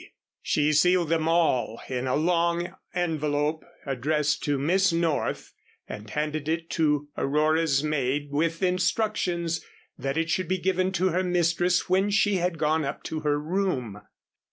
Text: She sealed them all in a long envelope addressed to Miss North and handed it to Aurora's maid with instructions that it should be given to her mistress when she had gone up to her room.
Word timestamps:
She 0.41 0.73
sealed 0.73 1.09
them 1.09 1.27
all 1.27 1.79
in 1.87 2.07
a 2.07 2.15
long 2.15 2.73
envelope 2.95 3.63
addressed 3.85 4.43
to 4.45 4.57
Miss 4.57 4.91
North 4.91 5.53
and 5.87 6.09
handed 6.09 6.49
it 6.49 6.71
to 6.71 7.07
Aurora's 7.15 7.83
maid 7.83 8.29
with 8.31 8.63
instructions 8.63 9.63
that 9.99 10.17
it 10.17 10.31
should 10.31 10.47
be 10.47 10.57
given 10.57 10.91
to 10.93 11.09
her 11.09 11.23
mistress 11.23 11.87
when 11.87 12.09
she 12.09 12.37
had 12.37 12.57
gone 12.57 12.83
up 12.83 13.03
to 13.03 13.19
her 13.19 13.39
room. 13.39 14.01